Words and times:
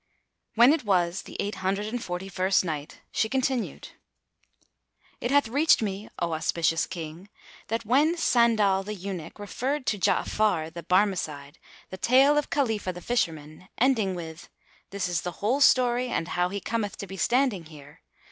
When 0.55 0.73
it 0.73 0.83
was 0.83 1.21
the 1.21 1.37
Eight 1.39 1.53
Hundred 1.61 1.85
and 1.85 2.03
Forty 2.03 2.27
first 2.27 2.65
Night, 2.65 3.01
She 3.11 3.29
continued, 3.29 3.89
It 5.19 5.29
hath 5.29 5.47
reached 5.47 5.83
me, 5.83 6.09
O 6.17 6.33
auspicious 6.33 6.87
King, 6.87 7.29
that 7.67 7.85
when 7.85 8.17
Sandal 8.17 8.81
the 8.81 8.95
Eunuch 8.95 9.37
related 9.37 9.85
to 9.85 9.99
Ja'afar 9.99 10.73
the 10.73 10.81
Barmecide 10.81 11.59
the 11.91 11.97
tale 11.97 12.35
of 12.35 12.49
Khalifah 12.49 12.93
the 12.95 12.99
Fisherman, 13.01 13.69
ending 13.77 14.15
with, 14.15 14.49
"This 14.89 15.07
is 15.07 15.21
the 15.21 15.33
whole 15.33 15.61
story 15.61 16.07
and 16.07 16.29
how 16.29 16.49
he 16.49 16.59
cometh 16.59 16.97
to 16.97 17.05
be 17.05 17.15
standing 17.17 17.65
here!" 17.65 18.01